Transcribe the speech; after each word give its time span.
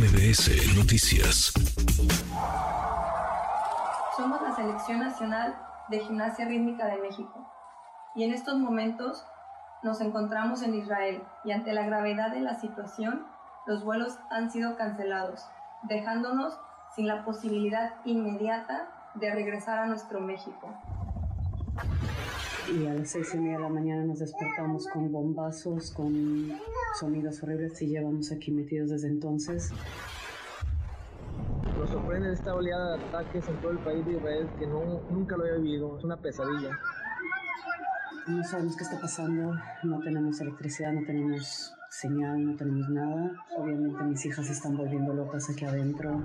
MBS 0.00 0.78
Noticias. 0.78 1.52
Somos 4.16 4.40
la 4.40 4.56
Selección 4.56 5.00
Nacional 5.00 5.54
de 5.90 5.98
Gimnasia 6.00 6.46
Rítmica 6.46 6.86
de 6.86 7.02
México 7.02 7.46
y 8.14 8.24
en 8.24 8.32
estos 8.32 8.56
momentos 8.56 9.26
nos 9.82 10.00
encontramos 10.00 10.62
en 10.62 10.74
Israel 10.74 11.22
y 11.44 11.52
ante 11.52 11.74
la 11.74 11.84
gravedad 11.84 12.30
de 12.30 12.40
la 12.40 12.54
situación, 12.54 13.26
los 13.66 13.84
vuelos 13.84 14.18
han 14.30 14.50
sido 14.50 14.74
cancelados, 14.78 15.44
dejándonos 15.82 16.58
sin 16.96 17.06
la 17.06 17.22
posibilidad 17.22 17.96
inmediata 18.06 18.88
de 19.16 19.34
regresar 19.34 19.80
a 19.80 19.86
nuestro 19.86 20.18
México. 20.18 20.72
Y 22.68 22.86
a 22.86 22.94
las 22.94 23.10
seis 23.10 23.34
y 23.34 23.38
media 23.38 23.56
de 23.56 23.62
la 23.64 23.68
mañana 23.68 24.04
nos 24.04 24.18
despertamos 24.18 24.86
con 24.88 25.10
bombazos, 25.10 25.90
con 25.90 26.52
sonidos 26.98 27.42
horribles 27.42 27.80
y 27.82 27.86
llevamos 27.86 28.30
aquí 28.30 28.52
metidos 28.52 28.90
desde 28.90 29.08
entonces. 29.08 29.70
Nos 31.78 31.90
sorprende 31.90 32.32
esta 32.32 32.54
oleada 32.54 32.96
de 32.96 33.04
ataques 33.04 33.48
en 33.48 33.56
todo 33.60 33.72
el 33.72 33.78
país 33.78 34.04
de 34.06 34.12
Israel 34.12 34.48
que 34.58 34.66
no, 34.66 35.00
nunca 35.10 35.36
lo 35.36 35.44
había 35.44 35.56
vivido, 35.56 35.98
es 35.98 36.04
una 36.04 36.16
pesadilla. 36.16 36.78
No 38.28 38.44
sabemos 38.44 38.76
qué 38.76 38.84
está 38.84 39.00
pasando, 39.00 39.54
no 39.82 40.00
tenemos 40.00 40.40
electricidad, 40.40 40.92
no 40.92 41.04
tenemos 41.04 41.74
señal, 41.88 42.44
no 42.44 42.56
tenemos 42.56 42.88
nada. 42.90 43.32
Obviamente 43.56 44.04
mis 44.04 44.24
hijas 44.26 44.46
se 44.46 44.52
están 44.52 44.76
volviendo 44.76 45.12
locas 45.12 45.50
aquí 45.50 45.64
adentro. 45.64 46.22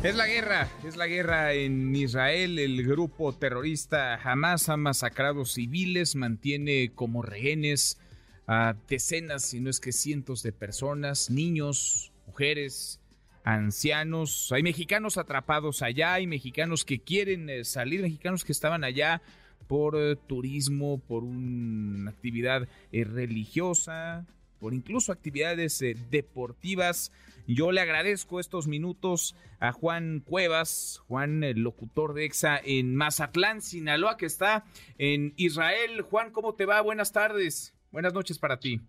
Es 0.00 0.14
la 0.14 0.28
guerra, 0.28 0.68
es 0.86 0.96
la 0.96 1.08
guerra 1.08 1.54
en 1.54 1.94
Israel. 1.96 2.60
El 2.60 2.86
grupo 2.86 3.32
terrorista 3.32 4.14
Hamas 4.14 4.68
ha 4.68 4.76
masacrado 4.76 5.44
civiles, 5.44 6.14
mantiene 6.14 6.92
como 6.94 7.20
rehenes 7.20 7.98
a 8.46 8.76
decenas, 8.88 9.42
si 9.42 9.58
no 9.58 9.68
es 9.68 9.80
que 9.80 9.90
cientos 9.90 10.44
de 10.44 10.52
personas, 10.52 11.30
niños, 11.30 12.12
mujeres, 12.28 13.00
ancianos. 13.42 14.52
Hay 14.52 14.62
mexicanos 14.62 15.18
atrapados 15.18 15.82
allá, 15.82 16.14
hay 16.14 16.28
mexicanos 16.28 16.84
que 16.84 17.00
quieren 17.00 17.50
eh, 17.50 17.64
salir, 17.64 18.00
mexicanos 18.00 18.44
que 18.44 18.52
estaban 18.52 18.84
allá 18.84 19.20
por 19.66 19.96
eh, 19.96 20.14
turismo, 20.14 20.98
por 20.98 21.24
una 21.24 22.10
actividad 22.10 22.68
eh, 22.92 23.02
religiosa, 23.02 24.26
por 24.58 24.74
incluso 24.74 25.12
actividades 25.12 25.82
deportivas. 26.10 27.12
Yo 27.46 27.72
le 27.72 27.80
agradezco 27.80 28.40
estos 28.40 28.66
minutos 28.66 29.34
a 29.58 29.72
Juan 29.72 30.20
Cuevas, 30.20 31.00
Juan, 31.08 31.42
el 31.42 31.60
locutor 31.60 32.12
de 32.12 32.26
EXA 32.26 32.60
en 32.62 32.94
Mazatlán, 32.94 33.62
Sinaloa, 33.62 34.16
que 34.18 34.26
está 34.26 34.66
en 34.98 35.32
Israel. 35.36 36.02
Juan, 36.02 36.30
¿cómo 36.30 36.54
te 36.54 36.66
va? 36.66 36.80
Buenas 36.82 37.12
tardes. 37.12 37.74
Buenas 37.90 38.12
noches 38.12 38.38
para 38.38 38.60
ti. 38.60 38.80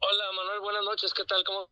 Hola 0.00 0.24
Manuel, 0.36 0.60
buenas 0.60 0.84
noches. 0.84 1.14
¿Qué 1.14 1.24
tal? 1.24 1.42
¿Cómo 1.44 1.70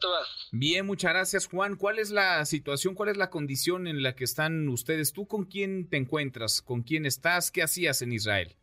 te 0.00 0.06
va? 0.06 0.20
Bien, 0.52 0.84
muchas 0.84 1.12
gracias 1.12 1.46
Juan. 1.46 1.76
¿Cuál 1.76 1.98
es 1.98 2.10
la 2.10 2.44
situación, 2.44 2.94
cuál 2.94 3.08
es 3.08 3.16
la 3.16 3.30
condición 3.30 3.86
en 3.86 4.02
la 4.02 4.14
que 4.14 4.24
están 4.24 4.68
ustedes? 4.68 5.12
¿Tú 5.12 5.26
con 5.26 5.44
quién 5.44 5.88
te 5.88 5.96
encuentras? 5.96 6.60
¿Con 6.60 6.82
quién 6.82 7.06
estás? 7.06 7.50
¿Qué 7.50 7.62
hacías 7.62 8.02
en 8.02 8.12
Israel? 8.12 8.56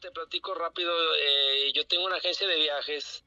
Te 0.00 0.10
platico 0.12 0.54
rápido. 0.54 0.92
Eh, 1.16 1.72
yo 1.74 1.86
tengo 1.86 2.06
una 2.06 2.16
agencia 2.16 2.46
de 2.46 2.56
viajes 2.56 3.24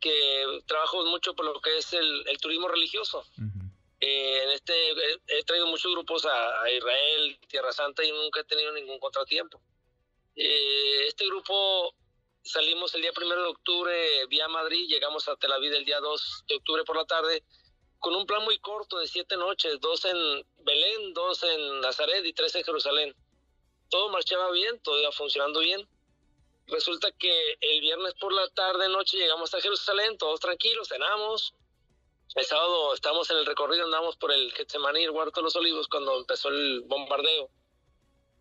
que 0.00 0.62
trabajo 0.66 1.04
mucho 1.04 1.34
por 1.34 1.44
lo 1.44 1.60
que 1.60 1.76
es 1.76 1.92
el, 1.92 2.24
turismo 2.40 2.68
religioso. 2.68 3.24
Eh, 4.00 4.42
en 4.44 4.50
este 4.50 4.72
he, 5.26 5.44
traído 5.44 5.66
muchos 5.66 5.92
grupos 5.92 6.24
a, 6.24 6.70
Israel, 6.70 7.38
Tierra 7.48 7.72
Santa 7.72 8.04
y 8.04 8.12
nunca 8.12 8.40
he 8.40 8.44
tenido 8.44 8.72
ningún 8.72 8.98
contratiempo. 8.98 9.60
Eh, 10.36 11.06
este 11.08 11.26
grupo 11.26 11.94
salimos 12.42 12.94
el 12.94 13.02
día 13.02 13.12
primero 13.12 13.42
de 13.42 13.48
octubre 13.48 14.26
vía 14.26 14.48
Madrid, 14.48 14.86
llegamos 14.88 15.28
a 15.28 15.36
Tel 15.36 15.52
Aviv 15.52 15.74
el 15.74 15.84
día 15.84 16.00
2 16.00 16.44
de 16.48 16.56
octubre 16.56 16.84
por 16.84 16.96
la 16.96 17.04
tarde 17.04 17.42
con 17.98 18.14
un 18.14 18.24
plan 18.24 18.44
muy 18.44 18.58
corto 18.60 18.98
de 18.98 19.08
siete 19.08 19.36
noches, 19.36 19.80
dos 19.80 20.04
en 20.04 20.46
Belén, 20.58 21.12
dos 21.12 21.42
en 21.42 21.80
Nazaret 21.80 22.24
y 22.24 22.32
tres 22.32 22.54
en 22.54 22.62
Jerusalén. 22.62 23.12
Todo 23.90 24.08
marchaba 24.10 24.52
bien, 24.52 24.78
todo 24.80 25.00
iba 25.00 25.10
funcionando 25.10 25.58
bien 25.58 25.88
Resulta 26.68 27.10
que 27.12 27.56
el 27.60 27.80
viernes 27.80 28.14
por 28.20 28.32
la 28.32 28.46
tarde, 28.50 28.88
noche, 28.90 29.16
llegamos 29.16 29.54
a 29.54 29.60
Jerusalén, 29.60 30.18
todos 30.18 30.38
tranquilos, 30.38 30.88
cenamos. 30.88 31.54
El 32.34 32.44
sábado 32.44 32.92
estamos 32.92 33.30
en 33.30 33.38
el 33.38 33.46
recorrido, 33.46 33.84
andamos 33.84 34.16
por 34.16 34.30
el 34.32 34.52
Getsemaní, 34.52 35.02
el 35.02 35.10
Huerto 35.10 35.40
de 35.40 35.44
los 35.44 35.56
Olivos, 35.56 35.88
cuando 35.88 36.18
empezó 36.18 36.50
el 36.50 36.82
bombardeo. 36.82 37.48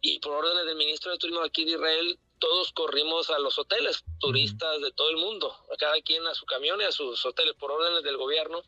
Y 0.02 0.20
por 0.20 0.34
órdenes 0.34 0.66
del 0.66 0.76
ministro 0.76 1.12
de 1.12 1.18
Turismo 1.18 1.42
aquí 1.42 1.64
de 1.64 1.72
Israel, 1.72 2.20
todos 2.40 2.74
corrimos 2.74 3.30
a 3.30 3.40
los 3.40 3.58
hoteles, 3.58 4.04
turistas 4.20 4.82
de 4.82 4.92
todo 4.92 5.10
el 5.10 5.18
mundo, 5.18 5.56
a 5.74 5.78
cada 5.78 6.00
quien 6.02 6.28
a 6.28 6.36
su 6.36 6.46
camión 6.46 6.82
y 6.82 6.84
a 6.84 6.92
sus 6.92 7.26
hoteles, 7.26 7.56
por 7.56 7.72
órdenes 7.72 8.04
del 8.04 8.18
gobierno. 8.18 8.62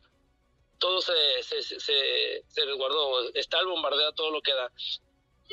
Todo 0.78 1.02
se, 1.02 1.12
se, 1.42 1.62
se, 1.62 2.64
resguardó, 2.64 3.28
está 3.34 3.60
el 3.60 3.66
bombardeo 3.66 4.12
todo 4.12 4.30
lo 4.30 4.40
que 4.40 4.54
da. 4.54 4.72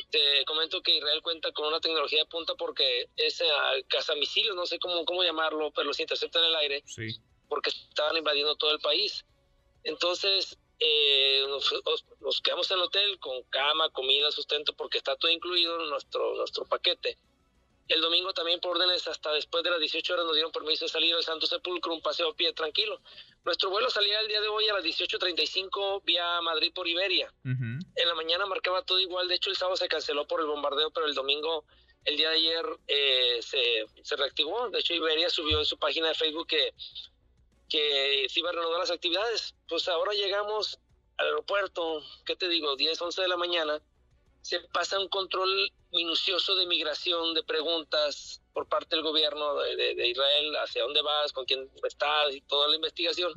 Te 0.10 0.46
comento 0.46 0.82
que 0.82 0.98
Israel 0.98 1.22
cuenta 1.22 1.52
con 1.52 1.68
una 1.68 1.80
tecnología 1.80 2.20
de 2.20 2.26
punta 2.26 2.54
porque 2.56 3.10
es 3.16 3.42
casamisiles, 3.88 4.54
no 4.56 4.66
sé 4.66 4.80
cómo, 4.80 5.06
cómo 5.06 5.24
llamarlo, 5.24 5.72
pero 5.72 5.88
los 5.88 6.00
interceptan 6.00 6.44
en 6.44 6.50
el 6.50 6.56
aire. 6.56 6.84
Porque 7.50 7.70
estaban 7.70 8.18
invadiendo 8.18 8.56
todo 8.56 8.72
el 8.72 8.80
país. 8.80 9.26
Entonces, 9.84 10.58
eh, 10.80 11.44
nos, 11.48 12.42
quedamos 12.42 12.70
en 12.70 12.78
el 12.78 12.84
hotel 12.84 13.20
con 13.20 13.42
cama, 13.44 13.90
comida, 13.90 14.32
sustento, 14.32 14.76
porque 14.76 14.98
está 14.98 15.16
todo 15.16 15.32
incluido 15.32 15.82
en 15.82 15.90
nuestro, 15.90 16.36
nuestro 16.36 16.66
paquete. 16.66 17.18
El 17.88 18.02
domingo 18.02 18.34
también 18.34 18.60
por 18.60 18.76
órdenes 18.76 19.08
hasta 19.08 19.32
después 19.32 19.64
de 19.64 19.70
las 19.70 19.80
18 19.80 20.14
horas 20.14 20.26
nos 20.26 20.34
dieron 20.34 20.52
permiso 20.52 20.86
de 20.86 20.90
salir 20.90 21.16
al 21.16 21.24
Santo 21.24 21.48
Sepulcro, 21.48 21.94
un 21.94 22.02
paseo 22.02 22.30
a 22.30 22.36
pie 22.36 22.52
tranquilo. 22.52 23.02
Nuestro 23.46 23.70
vuelo 23.70 23.90
salía 23.90 24.20
el 24.20 24.28
día 24.28 24.42
de 24.42 24.50
hoy 24.50 24.68
a 24.68 24.74
las 24.74 24.84
18.35 24.84 26.04
vía 26.04 26.42
Madrid 26.42 26.74
por 26.74 26.88
Iberia. 26.88 27.34
En 27.46 28.08
la 28.08 28.14
mañana 28.14 28.46
marcaba 28.46 28.84
todo 28.84 29.00
igual, 29.00 29.30
de 29.30 29.36
hecho 29.36 29.50
el 29.50 29.56
sábado 29.56 29.78
se 29.78 29.88
canceló 29.88 30.28
por 30.28 30.42
el 30.42 30.48
bombardeo, 30.48 30.92
pero 30.92 31.06
el 31.06 31.16
domingo, 31.16 31.64
el 32.04 32.18
día 32.18 32.30
de 32.30 32.36
ayer, 32.36 32.66
eh, 32.88 33.40
se, 33.42 33.86
se, 34.04 34.16
reactivó. 34.18 34.70
De 34.70 34.80
hecho 34.80 34.94
Iberia 34.94 35.30
subió 35.30 35.60
en 35.60 35.66
su 35.66 35.80
página 35.80 36.10
de 36.10 36.16
Facebook 36.16 36.48
que, 36.48 36.74
que 37.70 38.28
se 38.28 38.40
iba 38.42 38.50
a 38.50 38.54
renovar 38.54 38.80
las 38.80 38.92
actividades. 38.92 39.56
Pues 39.70 39.88
ahora 39.88 40.12
llegamos 40.12 40.78
al 41.16 41.28
aeropuerto, 41.28 42.04
¿qué 42.26 42.36
te 42.36 42.50
digo? 42.50 42.76
10, 42.76 43.02
11 43.02 43.22
de 43.22 43.28
la 43.30 43.38
mañana 43.38 43.82
se 44.48 44.62
pasa 44.62 44.98
un 44.98 45.10
control 45.10 45.74
minucioso 45.92 46.56
de 46.56 46.66
migración, 46.68 47.34
de 47.34 47.44
preguntas 47.44 48.42
por 48.54 48.66
parte 48.70 48.96
del 48.96 49.04
gobierno 49.04 49.56
de, 49.56 50.08
Israel, 50.08 50.56
hacia 50.64 50.84
dónde 50.84 51.02
vas, 51.02 51.34
con 51.34 51.44
quién 51.44 51.70
estás 51.84 52.34
y 52.34 52.40
toda 52.40 52.70
la 52.70 52.78
investigación. 52.78 53.34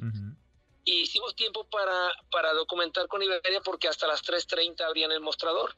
Y 0.85 1.01
hicimos 1.01 1.35
tiempo 1.35 1.69
para, 1.69 2.13
para 2.31 2.53
documentar 2.53 3.09
con 3.09 3.25
Iberia 3.25 3.61
porque 3.61 3.89
hasta 3.89 4.07
las 4.07 4.23
3.30 4.23 4.83
abrían 4.83 5.11
el 5.11 5.19
mostrador. 5.19 5.75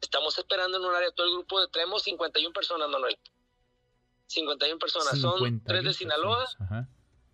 Estamos 0.00 0.38
esperando 0.38 0.78
en 0.78 0.84
un 0.84 0.94
área 0.94 1.10
todo 1.10 1.26
el 1.26 1.32
grupo 1.32 1.60
de 1.60 1.66
tenemos 1.66 2.04
51 2.04 2.52
personas, 2.52 2.88
Manuel. 2.88 3.18
51 4.28 4.78
personas. 4.78 5.18
Son 5.20 5.64
tres 5.64 5.82
de 5.82 5.92
Sinaloa. 5.92 6.46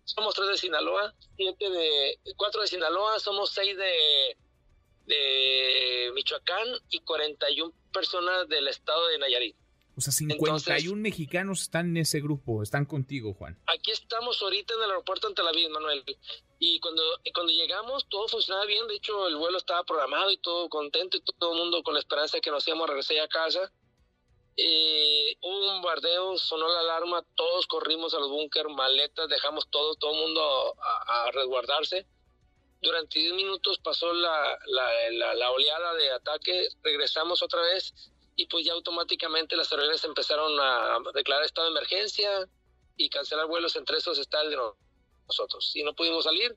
Somos 0.05 0.33
tres 0.33 0.47
de 0.47 0.57
Sinaloa, 0.57 1.13
siete 1.37 1.69
de, 1.69 2.19
cuatro 2.35 2.61
de 2.61 2.67
Sinaloa, 2.67 3.19
somos 3.19 3.51
seis 3.51 3.77
de, 3.77 4.35
de 5.05 6.11
Michoacán 6.13 6.67
y 6.89 6.99
41 6.99 7.73
personas 7.91 8.47
del 8.47 8.67
estado 8.67 9.07
de 9.07 9.17
Nayarit. 9.17 9.55
O 9.97 10.01
sea, 10.01 10.13
51 10.13 11.01
mexicanos 11.01 11.61
están 11.61 11.89
en 11.89 11.97
ese 11.97 12.21
grupo, 12.21 12.63
están 12.63 12.85
contigo, 12.85 13.33
Juan. 13.33 13.59
Aquí 13.67 13.91
estamos 13.91 14.41
ahorita 14.41 14.73
en 14.73 14.83
el 14.83 14.89
aeropuerto 14.89 15.27
ante 15.27 15.43
la 15.43 15.51
vida, 15.51 15.69
Manuel. 15.69 16.03
Y 16.59 16.79
cuando, 16.79 17.03
cuando 17.33 17.51
llegamos, 17.51 18.07
todo 18.07 18.27
funcionaba 18.27 18.65
bien. 18.65 18.87
De 18.87 18.95
hecho, 18.95 19.27
el 19.27 19.35
vuelo 19.35 19.57
estaba 19.57 19.83
programado 19.83 20.31
y 20.31 20.37
todo 20.37 20.69
contento 20.69 21.17
y 21.17 21.21
todo 21.37 21.53
el 21.53 21.59
mundo 21.59 21.83
con 21.83 21.93
la 21.93 21.99
esperanza 21.99 22.37
de 22.37 22.41
que 22.41 22.51
nos 22.51 22.65
íbamos 22.67 22.85
a 22.85 22.87
regresar 22.87 23.19
a 23.19 23.27
casa. 23.27 23.71
Eh, 24.55 25.37
hubo 25.41 25.59
un 25.59 25.81
bombardeo, 25.81 26.37
sonó 26.37 26.67
la 26.69 26.79
alarma, 26.79 27.25
todos 27.35 27.67
corrimos 27.67 28.13
a 28.13 28.19
los 28.19 28.29
búnker, 28.29 28.69
maletas, 28.69 29.27
dejamos 29.27 29.67
todo, 29.69 29.95
todo 29.95 30.13
el 30.13 30.19
mundo 30.19 30.75
a 31.07 31.31
resguardarse 31.31 32.05
durante 32.81 33.19
10 33.19 33.33
minutos 33.33 33.79
pasó 33.79 34.11
la, 34.13 34.59
la, 34.65 35.33
la, 35.35 35.51
oleada 35.51 35.93
de 35.95 36.11
ataque, 36.11 36.67
regresamos 36.83 37.43
otra 37.43 37.61
vez 37.61 37.93
y 38.35 38.47
pues 38.47 38.65
ya 38.65 38.73
automáticamente 38.73 39.55
las 39.55 39.71
aerolíneas 39.71 40.03
empezaron 40.03 40.59
a 40.59 40.97
declarar 41.13 41.45
estado 41.45 41.67
de 41.67 41.77
emergencia 41.77 42.47
y 42.97 43.09
cancelar 43.09 43.47
vuelos, 43.47 43.75
entre 43.75 43.97
esos 43.97 44.17
está 44.17 44.41
el 44.41 44.51
de 44.51 44.57
nosotros. 45.27 45.71
Y 45.75 45.83
no 45.83 45.93
pudimos 45.93 46.23
salir. 46.23 46.55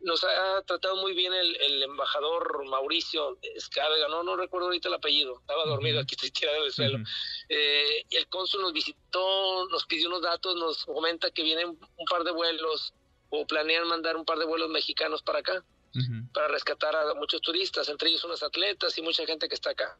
Nos 0.00 0.22
ha 0.22 0.60
tratado 0.66 0.96
muy 0.96 1.14
bien 1.14 1.32
el, 1.32 1.56
el 1.62 1.82
embajador 1.82 2.66
Mauricio 2.66 3.38
Escávega, 3.40 4.08
no, 4.08 4.22
no 4.22 4.36
recuerdo 4.36 4.66
ahorita 4.66 4.88
el 4.88 4.94
apellido, 4.94 5.38
estaba 5.40 5.64
dormido 5.64 5.98
aquí, 5.98 6.14
tirado 6.30 6.62
del 6.62 6.72
suelo. 6.72 6.98
Eh, 7.48 8.04
el 8.10 8.28
cónsul 8.28 8.60
nos 8.60 8.74
visitó, 8.74 9.66
nos 9.68 9.86
pidió 9.86 10.08
unos 10.08 10.20
datos, 10.20 10.56
nos 10.56 10.84
comenta 10.84 11.30
que 11.30 11.42
vienen 11.42 11.68
un 11.68 12.04
par 12.06 12.22
de 12.22 12.32
vuelos 12.32 12.92
o 13.34 13.46
planean 13.46 13.86
mandar 13.88 14.16
un 14.16 14.24
par 14.24 14.38
de 14.38 14.44
vuelos 14.44 14.68
mexicanos 14.70 15.22
para 15.22 15.40
acá, 15.40 15.64
para 16.32 16.48
rescatar 16.48 16.94
a 16.96 17.14
muchos 17.14 17.40
turistas, 17.40 17.88
entre 17.88 18.08
ellos 18.08 18.24
unos 18.24 18.42
atletas 18.42 18.96
y 18.98 19.02
mucha 19.02 19.24
gente 19.26 19.48
que 19.48 19.54
está 19.54 19.70
acá. 19.70 19.96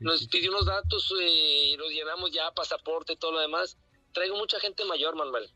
nos 0.00 0.26
pidió 0.28 0.50
unos 0.50 0.66
datos 0.66 1.12
eh, 1.20 1.70
y 1.72 1.76
los 1.76 1.90
llenamos 1.90 2.30
ya, 2.30 2.50
pasaporte, 2.52 3.16
todo 3.16 3.32
lo 3.32 3.40
demás. 3.40 3.76
traigo 4.12 4.36
mucha 4.36 4.58
gente 4.60 4.84
mayor, 4.84 5.16
Manuel. 5.16 5.50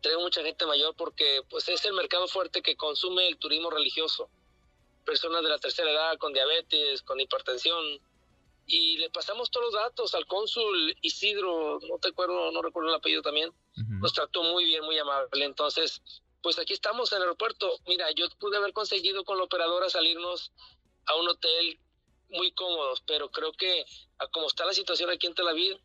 Traigo 0.00 0.20
mucha 0.20 0.42
gente 0.42 0.64
mayor 0.64 0.94
porque 0.96 1.42
pues 1.50 1.68
es 1.68 1.84
el 1.84 1.92
mercado 1.92 2.26
fuerte 2.26 2.62
que 2.62 2.76
consume 2.76 3.28
el 3.28 3.36
turismo 3.36 3.70
religioso. 3.70 4.30
Personas 5.04 5.42
de 5.42 5.50
la 5.50 5.58
tercera 5.58 5.90
edad 5.90 6.16
con 6.18 6.32
diabetes, 6.32 7.02
con 7.02 7.20
hipertensión. 7.20 7.84
Y 8.66 8.98
le 8.98 9.10
pasamos 9.10 9.50
todos 9.50 9.66
los 9.66 9.74
datos 9.74 10.14
al 10.14 10.26
cónsul 10.26 10.96
Isidro, 11.02 11.80
no 11.88 11.98
te 11.98 12.08
acuerdo, 12.08 12.50
no 12.52 12.62
recuerdo 12.62 12.90
el 12.90 12.94
apellido 12.94 13.20
también. 13.20 13.52
Nos 13.74 14.12
trató 14.12 14.42
muy 14.42 14.64
bien, 14.64 14.84
muy 14.84 14.98
amable. 14.98 15.44
Entonces, 15.44 16.02
pues 16.42 16.58
aquí 16.58 16.72
estamos 16.72 17.12
en 17.12 17.16
el 17.16 17.22
aeropuerto. 17.22 17.78
Mira, 17.86 18.10
yo 18.12 18.28
pude 18.38 18.56
haber 18.56 18.72
conseguido 18.72 19.24
con 19.24 19.38
la 19.38 19.44
operadora 19.44 19.88
salirnos 19.88 20.52
a 21.06 21.16
un 21.16 21.28
hotel 21.28 21.78
muy 22.30 22.52
cómodos, 22.52 23.02
pero 23.06 23.30
creo 23.30 23.52
que 23.52 23.84
a 24.18 24.26
como 24.28 24.46
está 24.46 24.64
la 24.64 24.72
situación 24.72 25.10
aquí 25.10 25.26
en 25.26 25.34
Tel 25.34 25.48
Aviv, 25.48 25.78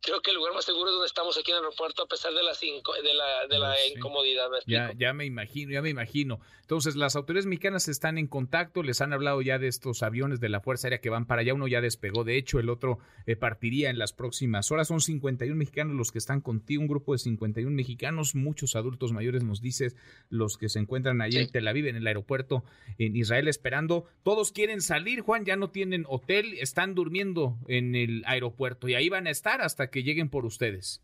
creo 0.00 0.20
que 0.20 0.30
el 0.30 0.36
lugar 0.36 0.54
más 0.54 0.64
seguro 0.64 0.90
es 0.90 0.94
donde 0.94 1.06
estamos 1.06 1.38
aquí 1.38 1.50
en 1.50 1.58
el 1.58 1.64
aeropuerto 1.64 2.02
a 2.02 2.06
pesar 2.06 2.32
de 2.32 2.42
la, 2.42 2.52
de 2.52 3.14
la, 3.14 3.46
de 3.48 3.58
la 3.58 3.74
incomodidad. 3.94 4.48
ya, 4.66 4.92
ya 4.96 5.12
me 5.12 5.24
imagino, 5.24 5.72
ya 5.72 5.82
me 5.82 5.90
imagino. 5.90 6.40
Entonces, 6.62 6.96
las 6.96 7.16
autoridades 7.16 7.46
mexicanas 7.46 7.88
están 7.88 8.18
en 8.18 8.26
contacto, 8.26 8.82
les 8.82 9.00
han 9.00 9.14
hablado 9.14 9.40
ya 9.40 9.58
de 9.58 9.68
estos 9.68 10.02
aviones 10.02 10.38
de 10.38 10.50
la 10.50 10.60
Fuerza 10.60 10.86
Aérea 10.86 11.00
que 11.00 11.08
van 11.08 11.26
para 11.26 11.40
allá, 11.40 11.54
uno 11.54 11.66
ya 11.66 11.80
despegó, 11.80 12.24
de 12.24 12.36
hecho, 12.36 12.58
el 12.58 12.68
otro 12.68 12.98
eh, 13.26 13.36
partiría 13.36 13.88
en 13.88 13.98
las 13.98 14.12
próximas 14.12 14.70
horas. 14.70 14.88
Son 14.88 15.00
51 15.00 15.56
mexicanos 15.56 15.96
los 15.96 16.12
que 16.12 16.18
están 16.18 16.40
contigo, 16.40 16.82
un 16.82 16.88
grupo 16.88 17.12
de 17.12 17.18
51 17.20 17.74
mexicanos, 17.74 18.34
muchos 18.34 18.76
adultos 18.76 19.12
mayores, 19.12 19.42
nos 19.44 19.62
dices, 19.62 19.96
los 20.28 20.58
que 20.58 20.68
se 20.68 20.78
encuentran 20.78 21.22
ahí 21.22 21.36
en 21.36 21.50
Tel 21.50 21.66
Aviv, 21.66 21.86
en 21.86 21.96
el 21.96 22.06
aeropuerto 22.06 22.64
en 22.98 23.16
Israel, 23.16 23.48
esperando. 23.48 24.04
Todos 24.22 24.52
quieren 24.52 24.82
salir, 24.82 25.22
Juan, 25.22 25.46
ya 25.46 25.56
no 25.56 25.70
tienen 25.70 26.04
hotel, 26.06 26.54
están 26.58 26.94
durmiendo 26.94 27.56
en 27.66 27.94
el 27.94 28.22
aeropuerto 28.26 28.88
y 28.88 28.94
ahí 28.94 29.08
van 29.08 29.26
a 29.26 29.30
estar 29.30 29.62
hasta 29.62 29.87
que 29.90 30.02
lleguen 30.02 30.30
por 30.30 30.44
ustedes. 30.44 31.02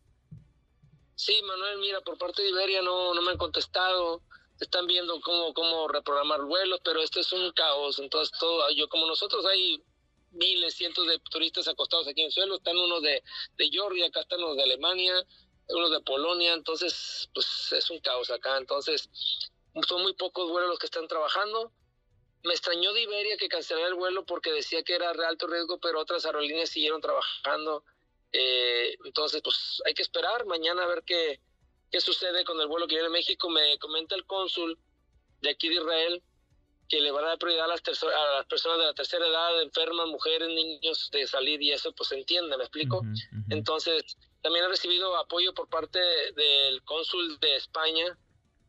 Sí, 1.17 1.41
Manuel, 1.43 1.79
mira, 1.79 2.01
por 2.01 2.19
parte 2.19 2.43
de 2.43 2.51
Iberia 2.51 2.83
no, 2.83 3.15
no 3.15 3.23
me 3.23 3.31
han 3.31 3.39
contestado 3.39 4.23
están 4.61 4.87
viendo 4.87 5.21
cómo, 5.21 5.53
cómo 5.55 5.89
reprogramar 5.89 6.43
vuelos, 6.43 6.81
pero 6.85 7.01
esto 7.03 7.21
es 7.21 7.33
un 7.33 7.53
caos. 7.53 7.99
Entonces, 7.99 8.37
todo, 8.39 8.71
yo 8.71 8.89
como 8.89 9.07
nosotros 9.07 9.45
hay 9.47 9.83
miles, 10.31 10.75
cientos 10.75 11.07
de 11.07 11.19
turistas 11.31 11.69
acostados 11.69 12.09
aquí 12.09 12.21
en 12.21 12.27
el 12.27 12.33
suelo, 12.33 12.57
están 12.57 12.77
unos 12.77 13.03
de, 13.03 13.23
de 13.57 13.69
Georgia, 13.71 14.07
acá 14.07 14.21
están 14.21 14.43
unos 14.43 14.57
de 14.57 14.63
Alemania, 14.63 15.15
unos 15.69 15.91
de 15.91 16.01
Polonia, 16.01 16.55
entonces, 16.55 17.29
pues 17.33 17.73
es 17.73 17.91
un 17.91 18.01
caos 18.01 18.31
acá. 18.31 18.57
Entonces, 18.59 19.09
son 19.89 20.03
muy 20.03 20.15
pocos 20.15 20.51
vuelos 20.51 20.71
los 20.71 20.79
que 20.79 20.87
están 20.87 21.09
trabajando. 21.09 21.73
Me 22.43 22.53
extrañó 22.53 22.93
de 22.93 23.03
Iberia 23.03 23.37
que 23.39 23.49
cancelara 23.49 23.89
el 23.89 23.95
vuelo 23.95 24.25
porque 24.27 24.53
decía 24.53 24.83
que 24.83 24.95
era 24.95 25.13
de 25.13 25.25
alto 25.25 25.47
riesgo, 25.47 25.79
pero 25.79 26.01
otras 26.01 26.27
aerolíneas 26.27 26.69
siguieron 26.69 27.01
trabajando. 27.01 27.85
Eh, 28.37 28.97
entonces, 29.05 29.41
pues 29.43 29.81
hay 29.87 29.95
que 29.95 30.03
esperar 30.03 30.45
mañana 30.45 30.83
a 30.83 30.87
ver 30.87 31.05
qué, 31.07 31.41
qué 31.91 32.01
sucede 32.01 32.45
con 32.45 32.61
el 32.61 32.67
vuelo 32.67 32.89
que 32.89 32.97
viene 32.97 33.07
a 33.07 33.13
México. 33.13 33.49
Me 33.49 33.79
comenta 33.79 34.17
el 34.17 34.27
cónsul 34.27 34.77
de 35.41 35.51
aquí 35.51 35.69
de 35.69 35.77
Israel 35.77 36.23
que 36.89 37.01
le 37.01 37.13
van 37.13 37.25
a 37.25 37.29
dar 37.29 37.39
prioridad 37.39 37.65
a 37.65 37.69
las, 37.69 37.83
a 38.03 38.37
las 38.37 38.47
personas 38.47 38.79
de 38.79 38.85
la 38.85 38.95
tercera 38.95 39.27
edad, 39.27 39.63
enfermas, 39.63 40.09
mujeres, 40.09 40.49
niños, 40.49 41.11
de 41.13 41.27
salir 41.27 41.63
y 41.63 41.71
eso 41.71 41.93
pues 41.93 42.09
se 42.09 42.17
entiende, 42.17 42.57
¿me 42.57 42.65
explico? 42.65 43.03
Entonces, 43.49 44.17
también 44.43 44.65
he 44.67 44.69
recibido 44.69 45.17
apoyo 45.17 45.55
por 45.55 45.69
parte 45.69 45.99
del 45.99 46.83
cónsul 46.83 47.39
de 47.41 47.57
España, 47.57 48.19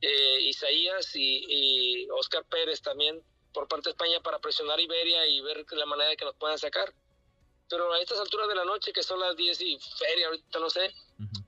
eh, 0.02 0.42
Isaías 0.42 1.16
y, 1.16 1.46
y, 1.48 2.10
Oscar 2.12 2.46
Pérez 2.46 2.82
también, 2.82 3.22
por 3.54 3.68
parte 3.68 3.90
de 3.90 3.92
España 3.92 4.22
para 4.22 4.40
presionar 4.40 4.80
Iberia 4.80 5.28
y 5.28 5.42
ver 5.42 5.66
la 5.72 5.86
manera 5.86 6.12
de 6.12 6.18
que 6.18 6.26
nos 6.26 6.36
puedan 6.36 6.58
sacar. 6.58 6.94
Pero 7.70 7.92
a 7.92 8.00
estas 8.00 8.20
alturas 8.20 8.48
de 8.48 8.56
la 8.56 8.66
noche, 8.66 8.94
que 8.94 9.04
son 9.04 9.20
las 9.20 9.36
10 9.36 9.62
y 9.62 9.80
feria, 9.98 10.28
ahorita 10.28 10.60
no 10.60 10.70
sé, 10.70 10.94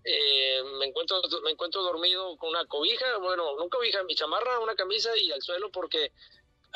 eh, 0.04 0.62
me 0.80 0.86
encuentro 0.86 1.22
me 1.44 1.52
encuentro 1.52 1.84
dormido 1.84 2.38
con 2.38 2.50
una 2.50 2.66
cobija, 2.66 3.18
bueno, 3.18 3.54
una 3.54 3.70
cobija, 3.70 4.04
mi 4.04 4.16
chamarra, 4.16 4.60
una 4.60 4.76
camisa 4.76 5.10
y 5.18 5.32
al 5.32 5.42
suelo 5.42 5.72
porque 5.72 6.12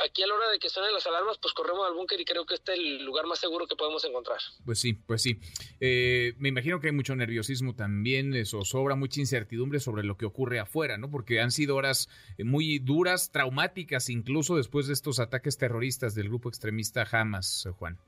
aquí 0.05 0.23
a 0.23 0.27
la 0.27 0.35
hora 0.35 0.49
de 0.49 0.59
que 0.59 0.69
suenen 0.69 0.93
las 0.93 1.05
alarmas, 1.07 1.37
pues 1.41 1.53
corremos 1.53 1.85
al 1.87 1.93
búnker 1.93 2.19
y 2.19 2.25
creo 2.25 2.45
que 2.45 2.55
este 2.55 2.73
es 2.73 2.79
el 2.79 3.03
lugar 3.03 3.25
más 3.27 3.39
seguro 3.39 3.67
que 3.67 3.75
podemos 3.75 4.03
encontrar. 4.05 4.39
Pues 4.65 4.79
sí, 4.79 4.93
pues 4.93 5.21
sí. 5.21 5.39
Eh, 5.79 6.33
me 6.37 6.49
imagino 6.49 6.79
que 6.79 6.87
hay 6.87 6.93
mucho 6.93 7.15
nerviosismo 7.15 7.75
también, 7.75 8.33
eso 8.33 8.63
sobra 8.63 8.95
mucha 8.95 9.19
incertidumbre 9.19 9.79
sobre 9.79 10.03
lo 10.03 10.17
que 10.17 10.25
ocurre 10.25 10.59
afuera, 10.59 10.97
¿no? 10.97 11.09
Porque 11.09 11.41
han 11.41 11.51
sido 11.51 11.75
horas 11.75 12.09
eh, 12.37 12.43
muy 12.43 12.79
duras, 12.79 13.31
traumáticas, 13.31 14.09
incluso 14.09 14.55
después 14.55 14.87
de 14.87 14.93
estos 14.93 15.19
ataques 15.19 15.57
terroristas 15.57 16.15
del 16.15 16.29
grupo 16.29 16.49
extremista 16.49 17.07
Hamas, 17.11 17.67
Juan. 17.77 17.99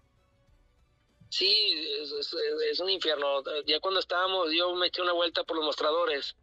Sí, 1.33 1.51
es, 2.69 2.79
un 2.79 2.91
infierno. 2.91 3.43
Ya 3.65 3.79
cuando 3.79 3.99
estábamos, 3.99 4.51
yo 4.55 4.75
me 4.75 4.85
eché 4.85 5.01
una 5.01 5.13
vuelta 5.13 5.43
por 5.43 5.57
los 5.57 5.65
mostradores. 5.65 6.35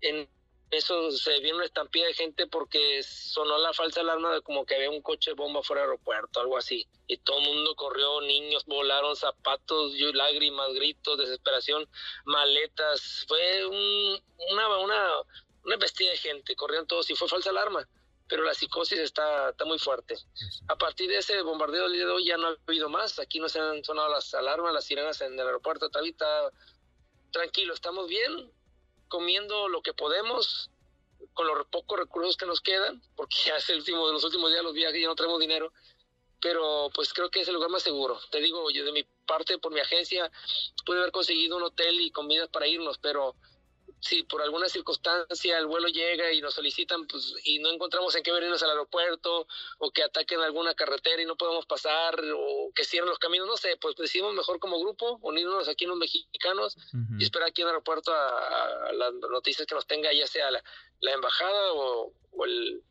En 0.00 0.30
eso 0.70 1.10
se 1.10 1.40
vio 1.40 1.56
una 1.56 1.64
estampida 1.64 2.06
de 2.06 2.14
gente 2.14 2.46
porque 2.46 3.02
sonó 3.02 3.58
la 3.58 3.72
falsa 3.72 4.00
alarma 4.00 4.32
de 4.32 4.42
como 4.42 4.64
que 4.64 4.76
había 4.76 4.90
un 4.90 5.02
coche 5.02 5.32
bomba 5.32 5.64
fuera 5.64 5.82
del 5.82 5.90
aeropuerto, 5.90 6.38
algo 6.38 6.56
así. 6.56 6.86
Y 7.08 7.16
todo 7.16 7.40
el 7.40 7.46
mundo 7.48 7.74
corrió, 7.74 8.20
niños 8.20 8.64
volaron, 8.66 9.16
zapatos, 9.16 9.92
lágrimas, 10.14 10.72
gritos, 10.72 11.18
desesperación, 11.18 11.88
maletas. 12.24 13.24
Fue 13.26 13.66
una, 13.66 14.78
una, 14.78 15.10
una 15.64 15.76
de 15.76 16.16
gente, 16.16 16.54
corrieron 16.54 16.86
todos 16.86 17.10
y 17.10 17.16
fue 17.16 17.26
falsa 17.26 17.50
alarma 17.50 17.88
pero 18.28 18.44
la 18.44 18.54
psicosis 18.54 18.98
está, 18.98 19.50
está 19.50 19.64
muy 19.64 19.78
fuerte. 19.78 20.16
A 20.68 20.76
partir 20.76 21.08
de 21.08 21.18
ese 21.18 21.42
bombardeo 21.42 21.84
del 21.84 21.92
día 21.92 22.06
de 22.06 22.12
hoy 22.12 22.24
ya 22.26 22.36
no 22.36 22.48
ha 22.48 22.56
habido 22.66 22.88
más, 22.88 23.18
aquí 23.18 23.40
no 23.40 23.48
se 23.48 23.60
han 23.60 23.84
sonado 23.84 24.08
las 24.08 24.32
alarmas, 24.34 24.72
las 24.72 24.84
sirenas 24.84 25.20
en 25.20 25.34
el 25.34 25.46
aeropuerto, 25.46 25.86
está 25.86 26.50
tranquilo, 27.30 27.74
estamos 27.74 28.08
bien, 28.08 28.52
comiendo 29.08 29.68
lo 29.68 29.82
que 29.82 29.92
podemos, 29.92 30.70
con 31.34 31.46
los 31.46 31.66
pocos 31.66 31.98
recursos 31.98 32.36
que 32.36 32.46
nos 32.46 32.60
quedan, 32.60 33.02
porque 33.16 33.36
ya 33.46 33.56
es 33.56 33.68
el 33.70 33.78
último 33.78 34.06
de 34.06 34.12
los 34.12 34.24
últimos 34.24 34.50
días 34.50 34.62
los 34.62 34.74
viajes 34.74 35.00
ya 35.00 35.08
no 35.08 35.14
tenemos 35.14 35.40
dinero, 35.40 35.72
pero 36.40 36.90
pues 36.94 37.12
creo 37.12 37.30
que 37.30 37.40
es 37.40 37.48
el 37.48 37.54
lugar 37.54 37.70
más 37.70 37.82
seguro. 37.82 38.18
Te 38.30 38.40
digo, 38.40 38.70
yo 38.70 38.84
de 38.84 38.92
mi 38.92 39.04
parte, 39.26 39.58
por 39.58 39.72
mi 39.72 39.80
agencia, 39.80 40.30
pude 40.84 40.98
haber 40.98 41.12
conseguido 41.12 41.56
un 41.56 41.62
hotel 41.62 42.00
y 42.00 42.10
comidas 42.10 42.48
para 42.48 42.66
irnos, 42.66 42.98
pero 42.98 43.36
si 44.02 44.24
por 44.24 44.42
alguna 44.42 44.68
circunstancia 44.68 45.58
el 45.58 45.66
vuelo 45.66 45.86
llega 45.86 46.32
y 46.32 46.40
nos 46.40 46.54
solicitan 46.54 47.06
pues, 47.06 47.34
y 47.44 47.60
no 47.60 47.70
encontramos 47.70 48.14
en 48.16 48.24
qué 48.24 48.32
venirnos 48.32 48.62
al 48.62 48.70
aeropuerto 48.70 49.46
o 49.78 49.90
que 49.92 50.02
ataquen 50.02 50.40
alguna 50.40 50.74
carretera 50.74 51.22
y 51.22 51.26
no 51.26 51.36
podemos 51.36 51.66
pasar 51.66 52.20
o 52.36 52.72
que 52.74 52.84
cierren 52.84 53.08
los 53.08 53.20
caminos, 53.20 53.46
no 53.46 53.56
sé, 53.56 53.76
pues 53.80 53.94
decidimos 53.94 54.34
mejor 54.34 54.58
como 54.58 54.80
grupo 54.80 55.18
unirnos 55.22 55.68
aquí 55.68 55.84
en 55.84 55.90
los 55.90 55.98
mexicanos 55.98 56.76
y 57.18 57.22
esperar 57.22 57.48
aquí 57.48 57.62
en 57.62 57.68
el 57.68 57.74
aeropuerto 57.74 58.12
a, 58.12 58.92
las 58.92 59.12
noticias 59.30 59.66
que 59.66 59.74
nos 59.74 59.86
tenga 59.86 60.12
ya 60.12 60.26
sea 60.26 60.50
la, 60.50 60.62
embajada 61.00 61.72
o, 61.72 62.12
el, 62.44 62.82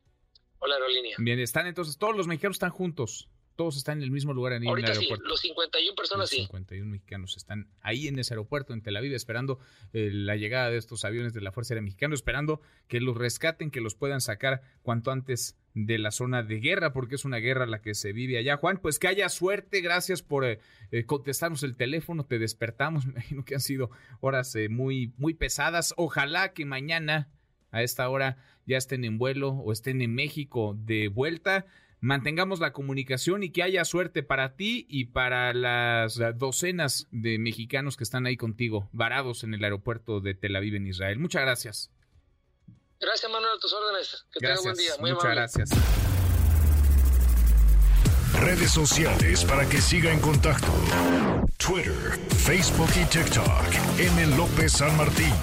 o 0.60 0.68
la 0.68 0.75
aerolínea. 0.75 1.18
Bien, 1.20 1.39
están 1.39 1.68
entonces, 1.68 1.98
todos 1.98 2.15
los 2.15 2.27
mexicanos 2.27 2.56
están 2.56 2.72
juntos 2.72 3.27
todos 3.55 3.77
están 3.77 4.00
en 4.00 4.03
el 4.03 4.12
mismo 4.12 4.34
lugar 4.34 4.53
en, 4.53 4.63
el 4.63 4.70
aeropuerto. 4.70 5.24
Sí, 5.24 5.29
los 5.29 5.41
51 5.41 5.96
personas 5.96 6.22
los 6.22 6.29
51 6.29 6.89
mexicanos 6.89 7.38
están 7.38 7.67
ahí 7.81 8.08
en 8.08 8.20
ese 8.20 8.34
aeropuerto 8.34 8.74
en 8.74 8.81
Tel 8.81 8.96
Aviv 8.98 9.13
esperando 9.13 9.60
eh, 9.93 10.10
la 10.12 10.36
llegada 10.36 10.70
de 10.70 10.77
estos 10.77 11.05
aviones 11.05 11.34
de 11.34 11.41
la 11.41 11.51
Fuerza 11.51 11.74
Aérea 11.74 11.84
Mexicana, 11.84 12.13
esperando 12.13 12.62
que 12.88 13.00
los 13.00 13.17
rescaten, 13.17 13.72
que 13.72 13.81
los 13.81 13.96
puedan 13.96 14.22
sacar 14.22 14.62
cuanto 14.81 15.12
antes 15.12 15.58
de 15.74 15.98
la 15.98 16.12
zona 16.12 16.43
de 16.43 16.60
guerra, 16.60 16.93
porque 16.93 17.15
es 17.15 17.25
una 17.25 17.38
guerra 17.38 17.65
la 17.65 17.81
que 17.81 17.93
se 17.93 18.13
vive 18.13 18.38
allá. 18.38 18.58
Juan, 18.58 18.79
pues 18.81 19.00
que 19.00 19.08
haya 19.08 19.29
suerte, 19.29 19.81
gracias 19.81 20.22
por 20.22 20.46
eh, 20.46 20.60
eh, 20.91 21.05
contestarnos 21.05 21.63
el 21.63 21.75
teléfono, 21.75 22.25
te 22.25 22.39
despertamos, 22.39 23.05
me 23.08 23.12
imagino 23.13 23.46
que 23.46 23.55
han 23.55 23.62
sido 23.62 23.89
horas 24.20 24.55
muy, 24.70 25.13
muy 25.17 25.34
pesadas. 25.34 25.93
Ojalá 25.98 26.53
que 26.53 26.65
mañana 26.65 27.29
a 27.72 27.84
esta 27.84 28.08
hora 28.10 28.38
ya 28.65 28.77
estén 28.77 29.05
en 29.05 29.17
vuelo 29.17 29.50
o 29.51 29.72
estén 29.72 30.01
en 30.01 30.13
México 30.13 30.75
de 30.77 31.08
vuelta 31.08 31.65
mantengamos 32.01 32.60
la 32.60 32.74
comunicación 32.74 33.43
y 33.43 33.51
que 33.51 33.63
haya 33.63 33.86
suerte 33.86 34.24
para 34.24 34.55
ti 34.55 34.86
y 34.89 35.05
para 35.05 35.53
las 35.53 36.20
docenas 36.36 37.08
de 37.12 37.39
mexicanos 37.39 37.96
que 37.96 38.03
están 38.03 38.25
ahí 38.25 38.36
contigo, 38.36 38.89
varados 38.91 39.43
en 39.43 39.53
el 39.53 39.63
aeropuerto 39.63 40.20
de 40.20 40.34
Tel 40.34 40.55
Aviv 40.55 40.75
en 40.75 40.88
Israel. 40.88 41.20
Muchas 41.20 41.43
gracias. 41.43 41.91
Gracias, 43.00 43.31
Manuel, 43.31 43.53
a 43.55 43.60
tus 43.60 43.74
órdenes. 43.74 44.25
Que 44.34 44.39
tenga 44.39 44.62
buen 44.62 44.75
día. 44.75 44.91
Muy 45.00 45.12
Muchas 45.13 45.31
gracias. 45.31 45.70
Redes 48.39 48.72
sociales 48.72 49.46
para 49.46 49.67
que 49.67 49.79
siga 49.79 50.12
en 50.12 50.20
contacto: 50.20 50.72
Twitter, 51.58 52.20
Facebook 52.38 52.89
y 53.00 53.05
TikTok. 53.05 54.00
M. 54.00 54.38
López 54.38 54.74
San 54.74 54.96
Martín. 54.98 55.34